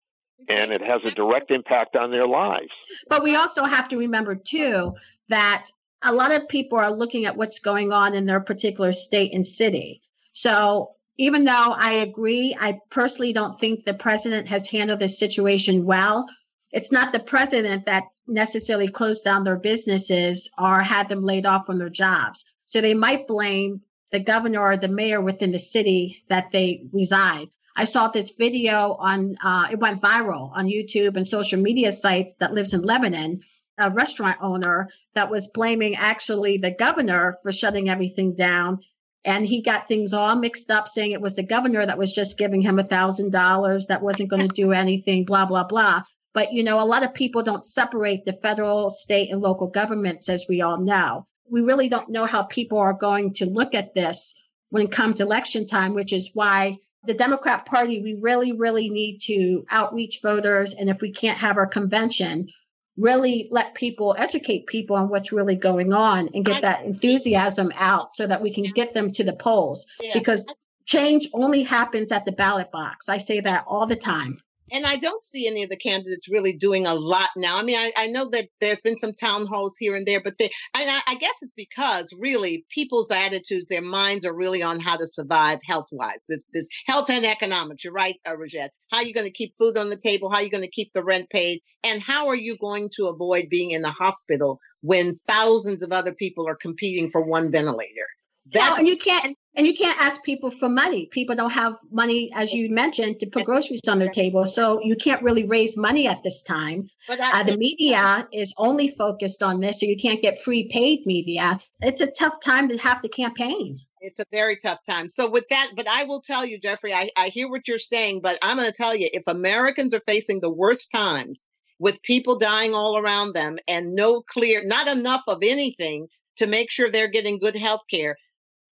[0.48, 2.72] and it has a direct impact on their lives.
[3.08, 4.94] But we also have to remember, too,
[5.28, 5.66] that
[6.02, 9.46] a lot of people are looking at what's going on in their particular state and
[9.46, 10.02] city.
[10.32, 15.84] So even though I agree, I personally don't think the president has handled this situation
[15.84, 16.26] well.
[16.70, 21.66] It's not the president that necessarily closed down their businesses or had them laid off
[21.66, 22.44] from their jobs.
[22.66, 27.48] So they might blame the governor or the mayor within the city that they reside.
[27.76, 32.34] I saw this video on, uh, it went viral on YouTube and social media sites
[32.38, 33.40] that lives in Lebanon,
[33.82, 38.80] a restaurant owner that was blaming actually the governor for shutting everything down.
[39.24, 42.38] And he got things all mixed up saying it was the governor that was just
[42.38, 46.02] giving him a thousand dollars that wasn't going to do anything, blah, blah, blah.
[46.34, 50.28] But, you know, a lot of people don't separate the federal, state, and local governments,
[50.28, 51.26] as we all know.
[51.48, 54.34] We really don't know how people are going to look at this
[54.70, 59.18] when it comes election time, which is why the Democrat Party, we really, really need
[59.26, 60.72] to outreach voters.
[60.72, 62.48] And if we can't have our convention,
[62.96, 68.14] really let people educate people on what's really going on and get that enthusiasm out
[68.14, 70.46] so that we can get them to the polls because
[70.84, 73.08] change only happens at the ballot box.
[73.08, 74.40] I say that all the time.
[74.72, 77.58] And I don't see any of the candidates really doing a lot now.
[77.58, 80.34] I mean, I, I know that there's been some town halls here and there, but
[80.38, 84.80] they, and I, I guess it's because really people's attitudes, their minds are really on
[84.80, 86.20] how to survive health wise.
[86.26, 87.84] This, this health and economics.
[87.84, 88.72] You're right, uh, Rajette.
[88.90, 90.30] How are you going to keep food on the table?
[90.30, 91.60] How are you going to keep the rent paid?
[91.84, 96.14] And how are you going to avoid being in the hospital when thousands of other
[96.14, 98.06] people are competing for one ventilator?
[98.52, 101.06] That's, and you can't and you can't ask people for money.
[101.10, 104.46] People don't have money, as you mentioned, to put groceries on their table.
[104.46, 106.88] So you can't really raise money at this time.
[107.06, 111.04] But uh, the media is only focused on this, so you can't get free paid
[111.04, 111.60] media.
[111.80, 113.80] It's a tough time to have to campaign.
[114.00, 115.08] It's a very tough time.
[115.08, 118.20] So with that, but I will tell you, Jeffrey, I, I hear what you're saying,
[118.22, 121.44] but I'm going to tell you, if Americans are facing the worst times
[121.78, 126.70] with people dying all around them and no clear, not enough of anything to make
[126.70, 128.16] sure they're getting good health care,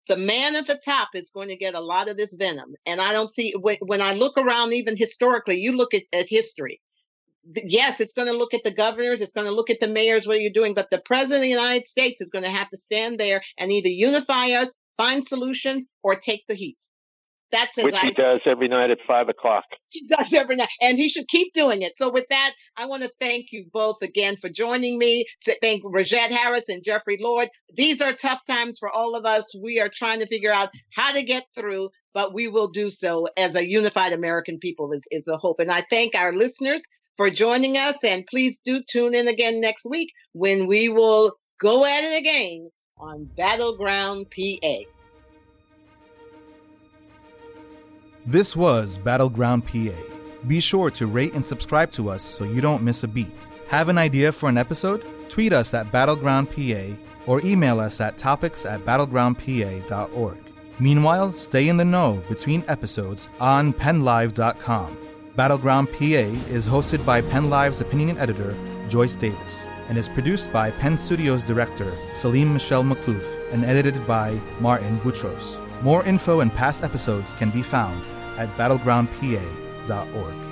[0.08, 2.74] the man at the top is going to get a lot of this venom.
[2.86, 6.80] And I don't see when I look around, even historically, you look at, at history.
[7.54, 10.26] Yes, it's going to look at the governors, it's going to look at the mayors,
[10.26, 12.76] what you're doing, but the president of the United States is going to have to
[12.76, 16.76] stand there and either unify us, find solutions, or take the heat.
[17.50, 19.64] That's Which he does every night at five o'clock.
[19.90, 21.96] He does every night, and he should keep doing it.
[21.96, 25.24] So, with that, I want to thank you both again for joining me.
[25.44, 27.48] To thank Rajette Harris and Jeffrey Lord.
[27.74, 29.44] These are tough times for all of us.
[29.62, 33.28] We are trying to figure out how to get through, but we will do so
[33.38, 34.92] as a unified American people.
[34.92, 36.82] Is is a hope, and I thank our listeners
[37.16, 37.96] for joining us.
[38.04, 42.70] And please do tune in again next week when we will go at it again
[42.98, 44.97] on Battleground PA.
[48.30, 49.96] This was Battleground PA.
[50.46, 53.32] Be sure to rate and subscribe to us so you don't miss a beat.
[53.68, 55.02] Have an idea for an episode?
[55.30, 60.36] Tweet us at Battleground PA or email us at topics at battlegroundpa.org.
[60.78, 64.98] Meanwhile, stay in the know between episodes on PennLive.com.
[65.34, 68.54] Battleground PA is hosted by PennLive's opinion editor,
[68.90, 74.38] Joyce Davis, and is produced by Penn Studios director Salim Michelle McClough and edited by
[74.60, 75.56] Martin Boutros.
[75.80, 78.04] More info and past episodes can be found
[78.38, 80.47] at battlegroundpa.org.